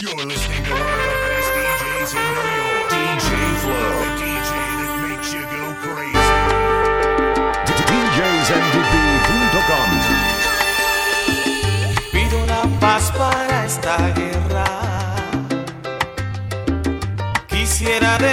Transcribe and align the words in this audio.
You're 0.00 0.16
listening 0.16 0.64
to 0.64 0.70
one 0.72 0.80
of 0.80 0.86
the 0.88 1.14
best 1.22 1.52
DJs 1.52 2.12
in 2.16 2.24
New 2.32 2.48
York. 2.56 2.88
DJ 2.90 3.28
Flow. 3.60 3.92
The 4.00 4.08
DJ 4.18 4.50
that 4.80 4.92
makes 5.04 5.30
you 5.36 5.44
go 5.52 5.62
crazy. 5.84 6.38
DJsMVP.com 7.68 8.80
Pido 12.10 12.36
una 12.42 12.60
paz 12.80 13.04
para 13.12 13.66
esta 13.66 13.96
guerra. 14.16 14.66
Quisiera 17.46 18.16
deponer 18.18 18.31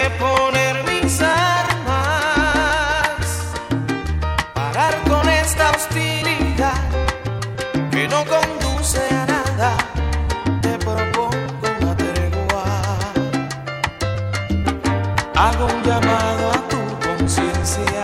Hago 15.42 15.68
un 15.68 15.82
llamado 15.84 16.52
a 16.52 16.68
tu 16.68 16.82
conciencia. 17.08 18.04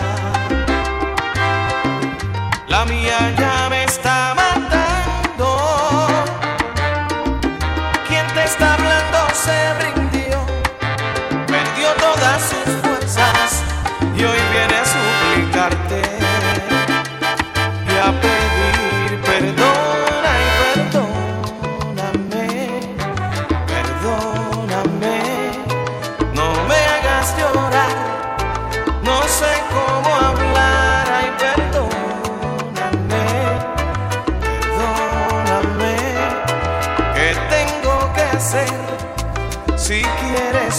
La 2.70 2.86
mía 2.86 3.36
ya 3.38 3.45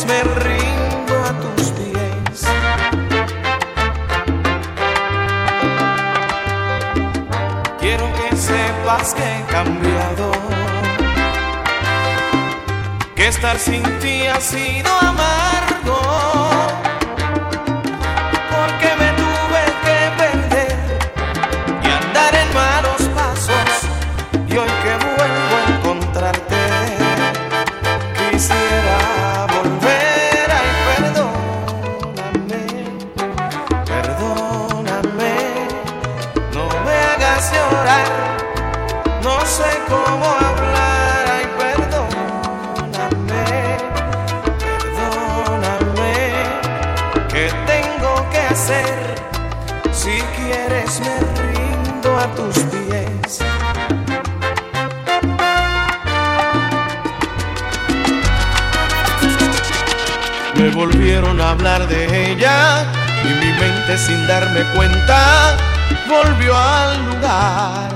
me 0.05 0.23
rindo 0.23 1.15
a 1.25 1.33
tus 1.41 1.71
pies. 1.71 2.45
Quiero 7.81 8.07
que 8.13 8.37
sepas 8.37 9.15
que 9.15 9.23
he 9.23 9.43
cambiado. 9.51 10.33
Que 13.15 13.29
estar 13.29 13.59
sin 13.59 13.83
ti 14.01 14.27
ha 14.27 14.41
sido 14.41 14.91
amargo 15.01 15.46
y 62.29 63.29
mi 63.29 63.53
mente 63.53 63.97
sin 63.97 64.27
darme 64.27 64.63
cuenta 64.75 65.57
volvió 66.09 66.57
al 66.57 67.07
lugar 67.07 67.91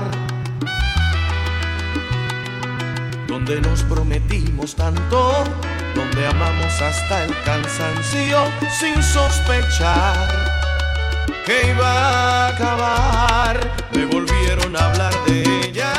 donde 3.27 3.59
nos 3.59 3.83
prometimos 3.83 4.73
tanto, 4.75 5.43
donde 5.95 6.27
amamos 6.27 6.81
hasta 6.81 7.25
el 7.25 7.35
cansancio 7.43 8.45
sin 8.79 9.03
sospechar 9.03 10.27
que 11.45 11.71
iba 11.71 11.91
a 11.91 12.47
acabar. 12.49 13.59
Me 13.93 14.05
volvieron 14.05 14.75
a 14.77 14.85
hablar 14.85 15.13
de 15.25 15.43
ella, 15.67 15.93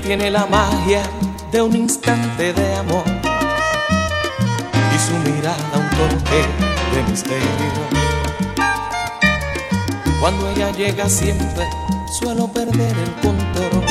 Tiene 0.00 0.30
la 0.30 0.46
magia 0.46 1.02
de 1.52 1.60
un 1.60 1.76
instante 1.76 2.54
de 2.54 2.76
amor 2.76 3.04
y 4.94 4.98
su 4.98 5.30
mirada 5.30 5.56
un 5.74 5.90
toque 5.90 6.46
de 6.94 7.02
misterio. 7.10 7.46
Cuando 10.18 10.48
ella 10.48 10.70
llega 10.72 11.08
siempre 11.08 11.68
suelo 12.18 12.48
perder 12.48 12.96
el 12.96 13.12
control. 13.20 13.84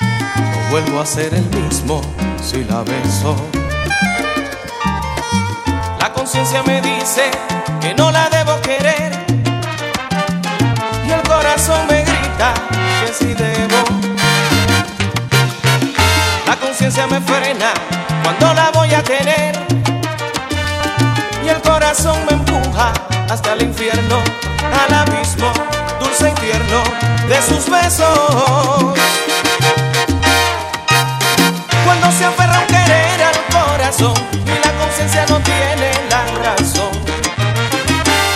No 0.00 0.70
vuelvo 0.70 1.00
a 1.00 1.06
ser 1.06 1.34
el 1.34 1.44
mismo 1.62 2.00
si 2.42 2.64
la 2.64 2.82
beso. 2.82 3.36
La 6.00 6.12
conciencia 6.14 6.62
me 6.62 6.80
dice 6.80 7.30
que 7.80 7.94
no 7.94 8.10
la 8.10 8.28
la 19.08 19.14
voy 19.14 19.16
a 19.16 19.18
tener 19.18 19.54
y 21.44 21.48
el 21.48 21.60
corazón 21.62 22.18
me 22.26 22.32
empuja 22.32 22.92
hasta 23.30 23.52
el 23.54 23.62
infierno, 23.62 24.22
al 24.62 24.94
abismo 24.94 25.52
dulce 26.00 26.30
y 26.30 26.40
tierno 26.40 26.82
de 27.28 27.42
sus 27.42 27.70
besos. 27.70 28.94
Cuando 31.84 32.12
se 32.12 32.24
aferra 32.24 32.60
un 32.60 32.66
querer 32.66 33.22
al 33.22 33.36
corazón 33.52 34.14
y 34.44 34.66
la 34.66 34.72
conciencia 34.78 35.26
no 35.28 35.40
tiene 35.40 35.92
la 36.10 36.24
razón, 36.42 36.90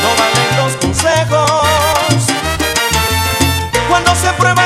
no 0.03 0.11
valen 0.19 0.57
los 0.57 0.77
consejos. 0.77 2.27
Cuando 3.89 4.15
se 4.15 4.33
prueba 4.39 4.62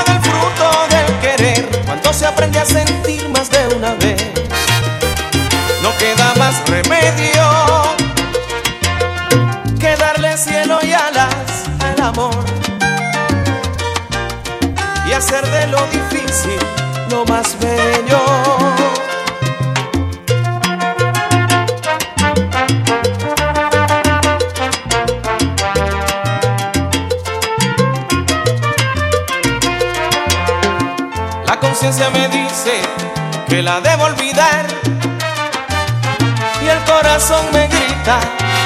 y 36.67 36.69
el 36.69 36.83
corazón 36.85 37.47
me 37.53 37.69
grita 37.69 38.19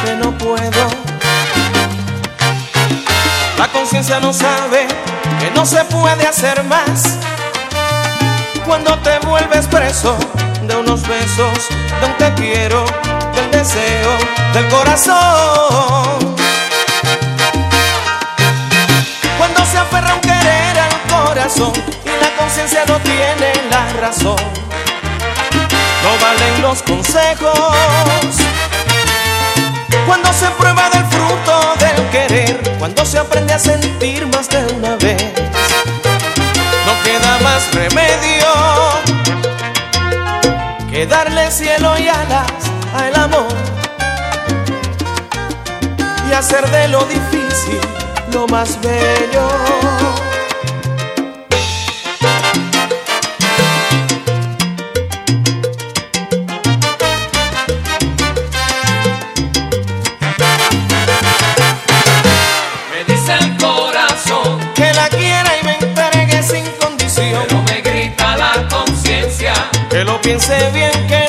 que 0.04 0.14
no 0.16 0.36
puedo. 0.38 0.88
La 3.58 3.68
conciencia 3.68 4.18
no 4.20 4.32
sabe 4.32 4.86
que 5.38 5.50
no 5.50 5.66
se 5.66 5.84
puede 5.84 6.26
hacer 6.26 6.64
más 6.64 7.18
cuando 8.64 8.96
te 9.00 9.18
vuelves 9.26 9.66
preso 9.66 10.16
de 10.62 10.76
unos 10.76 11.06
besos, 11.06 11.68
de 12.00 12.06
un 12.06 12.16
te 12.16 12.32
quiero, 12.40 12.84
del 13.34 13.50
deseo, 13.50 14.12
del 14.54 14.66
corazón. 14.68 16.36
Cuando 19.36 19.64
se 19.66 19.78
aferra 19.78 20.14
un 20.14 20.20
querer 20.20 20.78
al 20.78 21.26
corazón 21.26 21.72
y 22.04 22.22
la 22.22 22.36
conciencia 22.38 22.84
no 22.86 22.98
tiene 23.00 23.52
la 23.70 23.92
razón. 24.00 24.69
No 26.02 26.18
valen 26.20 26.62
los 26.62 26.82
consejos. 26.82 28.36
Cuando 30.06 30.32
se 30.32 30.46
prueba 30.58 30.88
del 30.90 31.04
fruto 31.06 31.74
del 31.78 32.08
querer, 32.10 32.76
cuando 32.78 33.04
se 33.04 33.18
aprende 33.18 33.52
a 33.52 33.58
sentir 33.58 34.26
más 34.26 34.48
de 34.48 34.64
una 34.74 34.96
vez, 34.96 35.32
no 36.86 37.02
queda 37.04 37.38
más 37.42 37.72
remedio 37.74 38.46
que 40.90 41.06
darle 41.06 41.50
cielo 41.50 41.96
y 41.98 42.08
alas 42.08 42.50
al 42.94 43.14
amor 43.14 43.48
y 46.28 46.32
hacer 46.32 46.68
de 46.70 46.88
lo 46.88 47.04
difícil 47.04 47.80
lo 48.32 48.46
más 48.48 48.80
bello. 48.80 49.48
Piense 70.22 70.54
bien, 70.72 70.90
que 71.06 71.19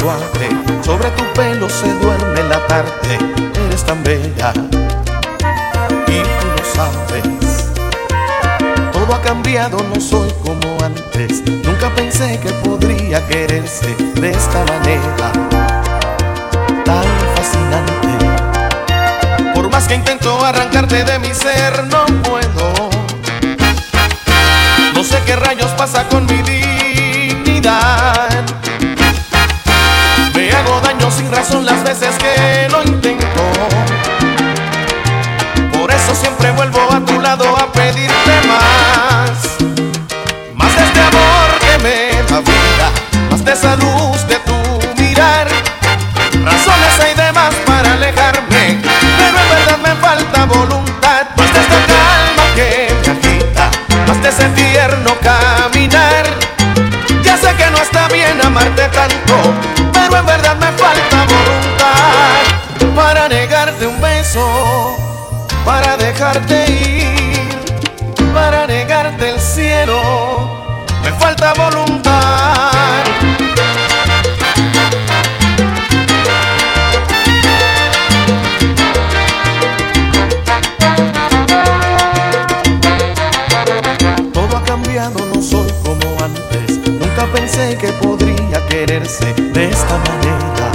suave. 0.00 0.48
Sobre 0.82 1.10
tu 1.10 1.24
pelo 1.34 1.68
se 1.68 1.92
duerme 1.94 2.42
la 2.44 2.66
tarde. 2.66 3.18
Eres 3.66 3.84
tan 3.84 4.02
bella 4.02 4.52
y 6.06 6.22
tú 6.40 6.46
lo 6.56 6.64
sabes. 6.74 7.68
Todo 8.92 9.14
ha 9.14 9.22
cambiado, 9.22 9.78
no 9.92 10.00
soy 10.00 10.30
como 10.42 10.78
antes. 10.82 11.42
Nunca 11.64 11.90
pensé 11.94 12.38
que 12.40 12.50
podría 12.64 13.26
quererse 13.26 13.94
de 14.14 14.30
esta 14.30 14.64
manera 14.64 15.32
tan 16.84 17.04
fascinante. 17.36 18.12
Por 19.54 19.70
más 19.70 19.86
que 19.86 19.94
intento 19.94 20.44
arrancarte 20.44 21.04
de 21.04 21.18
mi 21.18 21.32
ser, 21.34 21.84
no 21.84 22.06
puedo. 22.22 22.90
No 24.94 25.04
sé 25.04 25.18
qué 25.26 25.36
rayos 25.36 25.70
pasa 25.72 26.08
con 26.08 26.26
siempre 36.14 36.50
vuelvo 36.52 36.79
para 65.64 65.96
dejarte 65.96 66.64
ir, 66.70 68.32
para 68.32 68.66
negarte 68.66 69.30
el 69.30 69.40
cielo. 69.40 70.00
Me 71.02 71.12
falta 71.12 71.52
voluntad. 71.54 73.04
Todo 84.32 84.56
ha 84.56 84.64
cambiado, 84.64 85.18
no 85.34 85.42
soy 85.42 85.72
como 85.84 86.24
antes. 86.24 86.78
Nunca 86.88 87.26
pensé 87.32 87.76
que 87.76 87.88
podría 87.94 88.66
quererse 88.68 89.32
de 89.34 89.70
esta 89.70 89.98
manera 89.98 90.69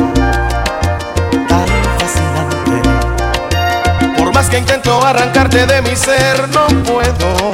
intento 4.58 5.06
arrancarte 5.06 5.66
de 5.66 5.82
mi 5.82 5.96
ser, 5.96 6.48
no 6.50 6.68
puedo. 6.84 7.52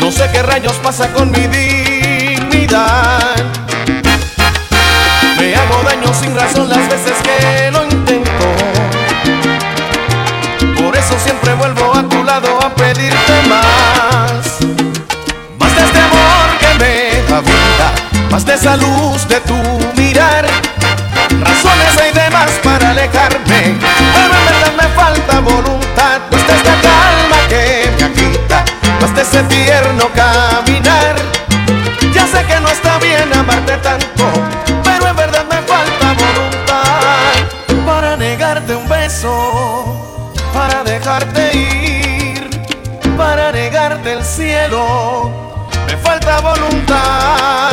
No 0.00 0.10
sé 0.10 0.28
qué 0.32 0.42
rayos 0.42 0.74
pasa 0.82 1.08
con 1.12 1.30
mi 1.30 1.46
dignidad. 1.46 3.36
Me 5.38 5.54
hago 5.54 5.82
daño 5.84 6.12
sin 6.14 6.34
razón 6.36 6.68
las 6.68 6.88
veces 6.88 7.14
que 7.22 7.70
lo 7.70 7.84
intento. 7.84 8.30
Por 10.82 10.96
eso 10.96 11.18
siempre 11.22 11.54
vuelvo 11.54 11.94
a 11.94 12.02
tu 12.08 12.22
lado 12.24 12.60
a 12.60 12.74
pedirte 12.74 13.42
más. 13.48 14.58
Más 15.58 15.76
de 15.76 15.84
este 15.84 15.98
amor 15.98 16.58
que 16.58 16.74
me 16.78 17.22
da 17.28 17.40
vida, 17.40 17.92
más 18.30 18.44
de 18.44 18.54
esa 18.54 18.76
luz 18.76 19.26
de 19.28 19.40
tu 19.40 19.56
mirar. 19.96 20.46
Razones 21.40 21.98
hay 22.00 22.12
de 22.12 22.29
para 22.62 22.90
alejarme, 22.90 23.76
pero 24.14 24.34
en 24.34 24.44
verdad 24.46 24.72
me 24.76 24.88
falta 24.94 25.40
voluntad. 25.40 26.20
Más 26.30 26.46
de 26.46 26.54
esta 26.54 26.74
calma 26.80 27.36
que 27.48 27.90
me 27.98 28.04
agita, 28.04 28.64
más 29.00 29.14
de 29.14 29.22
ese 29.22 29.42
tierno 29.44 30.08
caminar. 30.14 31.16
Ya 32.12 32.26
sé 32.26 32.44
que 32.44 32.60
no 32.60 32.68
está 32.68 32.98
bien 32.98 33.32
amarte 33.34 33.76
tanto, 33.78 34.24
pero 34.82 35.08
en 35.08 35.16
verdad 35.16 35.44
me 35.50 35.60
falta 35.62 36.14
voluntad 36.14 37.30
para 37.86 38.16
negarte 38.16 38.74
un 38.74 38.88
beso, 38.88 40.32
para 40.54 40.82
dejarte 40.82 41.56
ir, 41.56 42.48
para 43.16 43.52
negarte 43.52 44.12
el 44.14 44.24
cielo. 44.24 45.30
Me 45.86 45.96
falta 45.96 46.40
voluntad. 46.40 47.69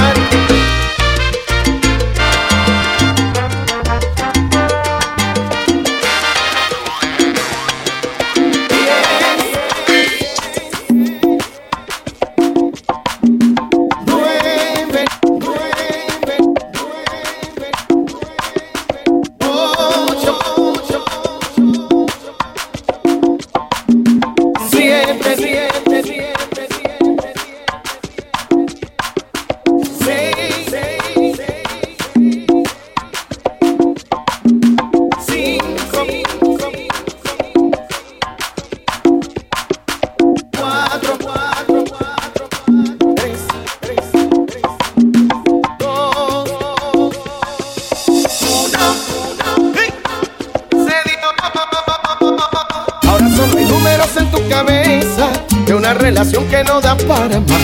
Una 55.88 55.94
relación 55.94 56.46
que 56.50 56.66
no 56.66 56.82
da 56.82 56.98
para 56.98 57.40
más. 57.40 57.62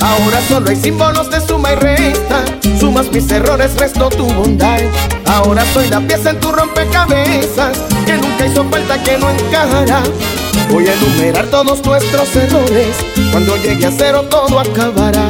Ahora 0.00 0.40
solo 0.48 0.70
hay 0.70 0.76
símbolos 0.76 1.28
de 1.28 1.40
suma 1.40 1.72
y 1.72 1.74
resta. 1.74 2.44
Sumas 2.78 3.10
mis 3.10 3.28
errores, 3.32 3.74
resto 3.76 4.08
tu 4.10 4.26
bondad. 4.26 4.78
Ahora 5.26 5.64
soy 5.72 5.88
la 5.88 6.00
pieza 6.00 6.30
en 6.30 6.38
tu 6.38 6.52
rompecabezas 6.52 7.78
que 8.06 8.16
nunca 8.16 8.46
hizo 8.46 8.64
falta, 8.70 9.02
que 9.02 9.18
no 9.18 9.28
encajará. 9.28 10.02
Voy 10.70 10.86
a 10.86 10.94
enumerar 10.94 11.46
todos 11.46 11.84
nuestros 11.84 12.36
errores. 12.36 12.94
Cuando 13.32 13.56
llegue 13.56 13.86
a 13.86 13.90
cero 13.90 14.24
todo 14.30 14.60
acabará. 14.60 15.28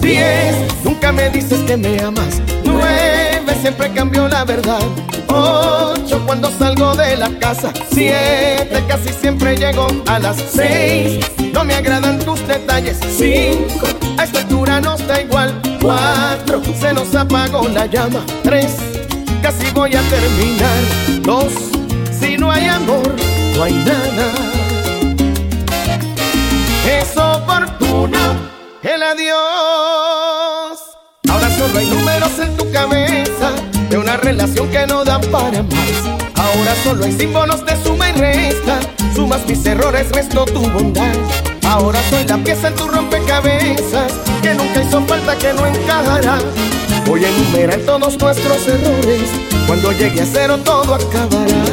Diez, 0.00 0.54
nunca 0.84 1.10
me 1.10 1.28
dices 1.30 1.58
que 1.66 1.76
me 1.76 2.00
amas. 2.00 2.40
Nueve, 2.64 3.05
siempre 3.56 3.90
cambio 3.92 4.28
la 4.28 4.44
verdad. 4.44 4.80
Ocho, 5.28 6.22
cuando 6.26 6.50
salgo 6.58 6.94
de 6.94 7.16
la 7.16 7.28
casa. 7.38 7.72
Siete, 7.92 8.84
casi 8.88 9.10
siempre 9.12 9.56
llego 9.56 9.86
a 10.06 10.18
las 10.18 10.36
seis. 10.36 11.24
No 11.52 11.64
me 11.64 11.74
agradan 11.74 12.18
tus 12.18 12.46
detalles. 12.46 12.98
Cinco, 13.16 13.86
a 14.18 14.24
esta 14.24 14.40
altura 14.40 14.80
nos 14.80 15.06
da 15.06 15.20
igual. 15.20 15.60
Cuatro, 15.80 16.62
se 16.78 16.92
nos 16.92 17.14
apagó 17.14 17.68
la 17.68 17.86
llama. 17.86 18.24
Tres, 18.42 18.76
casi 19.42 19.70
voy 19.72 19.94
a 19.94 20.02
terminar. 20.02 21.22
Dos, 21.22 21.52
si 22.18 22.36
no 22.36 22.50
hay 22.50 22.66
amor, 22.66 23.14
no 23.56 23.62
hay 23.62 23.72
nada 23.72 24.56
es 26.88 27.16
oportuno 27.16 28.18
el 28.82 29.02
adiós. 29.02 29.36
Ahora 31.28 31.50
solo 31.58 31.78
hay 31.78 31.86
números 31.86 32.38
en 32.38 32.56
tu 32.56 32.70
cabeza 32.70 33.45
relación 34.16 34.68
que 34.70 34.86
no 34.86 35.04
da 35.04 35.20
para 35.20 35.62
más. 35.62 36.16
Ahora 36.34 36.74
solo 36.84 37.04
hay 37.04 37.12
símbolos 37.12 37.64
de 37.64 37.82
suma 37.82 38.10
y 38.10 38.12
resta. 38.12 38.80
Sumas 39.14 39.46
mis 39.46 39.64
errores, 39.66 40.10
resto 40.12 40.44
tu 40.44 40.60
bondad. 40.70 41.14
Ahora 41.64 41.98
soy 42.10 42.24
la 42.24 42.36
pieza 42.38 42.68
en 42.68 42.74
tu 42.74 42.86
rompecabezas 42.86 44.12
que 44.42 44.54
nunca 44.54 44.82
hizo 44.82 45.02
falta, 45.06 45.36
que 45.36 45.52
no 45.52 45.66
encajará. 45.66 46.38
Voy 47.06 47.24
a 47.24 47.28
enumerar 47.28 47.80
todos 47.80 48.18
nuestros 48.18 48.68
errores. 48.68 49.30
Cuando 49.66 49.92
llegue 49.92 50.22
a 50.22 50.26
cero 50.26 50.58
todo 50.64 50.94
acabará. 50.94 51.64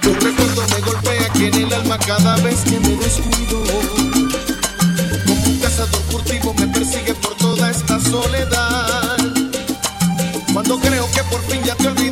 Tu 0.00 0.14
recuerdo 0.14 0.62
me 0.70 0.80
golpea 0.80 1.26
aquí 1.26 1.46
en 1.46 1.54
el 1.54 1.72
alma 1.74 1.98
cada 1.98 2.36
vez 2.36 2.60
que 2.64 2.80
me 2.80 2.96
descuido. 2.96 4.03
Creo 10.84 11.10
que 11.10 11.22
por 11.24 11.40
fin 11.42 11.62
ya 11.62 11.74
te 11.74 11.88
he 11.88 12.03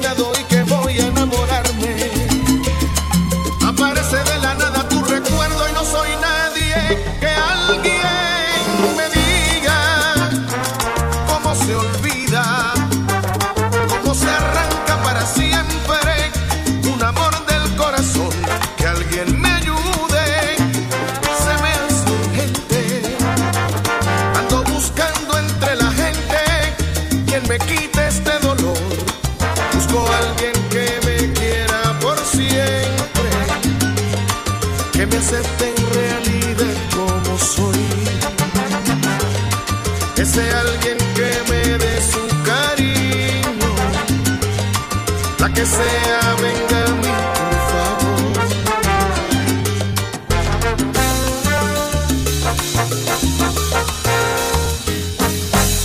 la 45.42 45.52
que 45.52 45.66
sea, 45.66 46.36
venga 46.40 46.78
a 46.84 46.90
mí, 47.02 47.12
por 47.38 47.56
favor. 47.72 48.32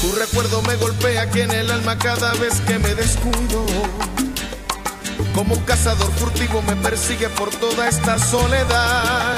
Tu 0.01 0.11
recuerdo 0.11 0.61
me 0.61 0.75
golpea 0.75 1.23
aquí 1.23 1.41
en 1.41 1.51
el 1.51 1.71
alma 1.71 1.97
cada 1.97 2.33
vez 2.33 2.61
que 2.67 2.77
me 2.77 2.93
descuido. 2.93 3.65
Como 5.33 5.55
un 5.55 5.63
cazador 5.63 6.11
furtivo 6.19 6.61
me 6.61 6.75
persigue 6.75 7.27
por 7.29 7.49
toda 7.49 7.89
esta 7.89 8.19
soledad. 8.19 9.37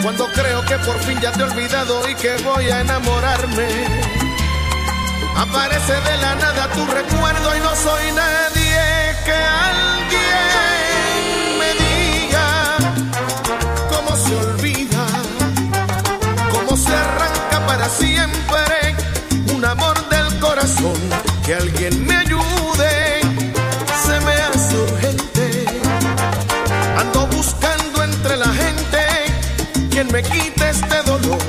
Cuando 0.00 0.28
creo 0.28 0.64
que 0.64 0.78
por 0.78 0.96
fin 1.00 1.18
ya 1.20 1.32
te 1.32 1.40
he 1.40 1.42
olvidado 1.42 2.08
y 2.08 2.14
que 2.14 2.36
voy 2.44 2.66
a 2.70 2.82
enamorarme. 2.82 3.66
Aparece 5.36 5.92
de 5.92 6.16
la 6.18 6.36
nada 6.36 6.68
tu 6.68 6.86
recuerdo 6.86 7.56
y 7.56 7.60
no 7.60 7.74
soy 7.74 8.12
nadie 8.12 8.65
que 9.26 9.32
alguien 9.32 10.38
me 11.58 11.70
diga 11.84 12.48
cómo 13.90 14.16
se 14.16 14.32
olvida, 14.36 15.04
cómo 16.52 16.76
se 16.76 16.96
racha 17.18 17.66
para 17.66 17.88
siempre 17.88 18.94
un 19.52 19.64
amor 19.64 19.96
del 20.08 20.38
corazón. 20.38 20.98
Que 21.44 21.54
alguien 21.54 22.06
me 22.06 22.16
ayude, 22.16 23.20
se 24.04 24.20
me 24.26 24.34
hace 24.48 24.76
urgente. 24.76 25.46
Ando 26.96 27.26
buscando 27.26 28.04
entre 28.04 28.36
la 28.36 28.52
gente 28.62 29.00
quien 29.90 30.06
me 30.12 30.22
quite 30.22 30.70
este 30.70 31.02
dolor. 31.02 31.42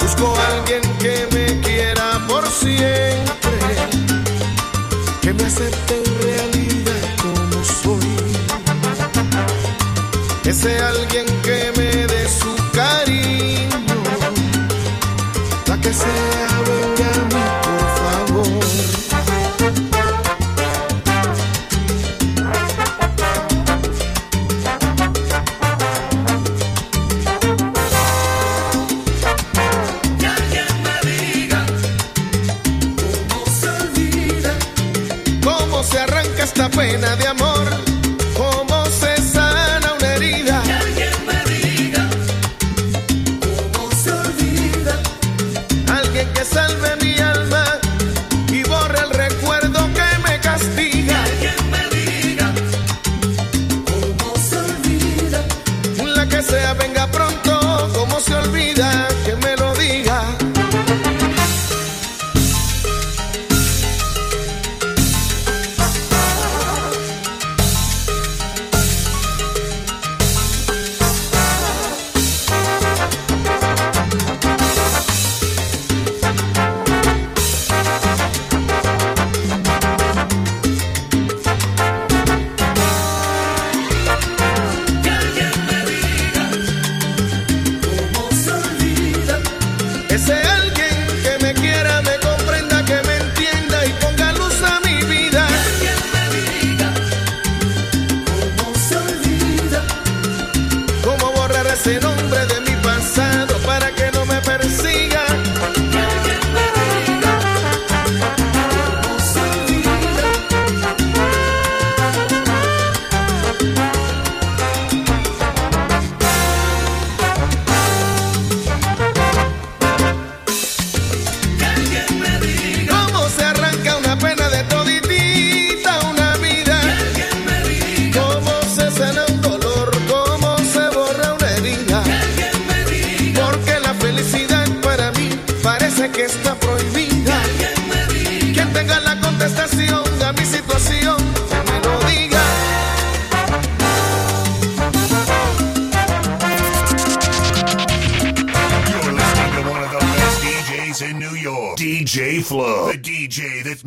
Busco 0.00 0.34
a 0.36 0.46
alguien 0.56 0.82
que 0.98 1.14
me 1.34 1.60
quiera 1.60 2.20
por 2.26 2.44
siempre, 2.48 3.58
que 5.22 5.32
me 5.32 5.44
acepte. 5.44 5.99